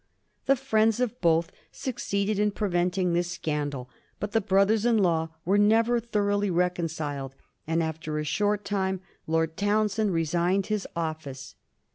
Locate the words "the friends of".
0.47-1.21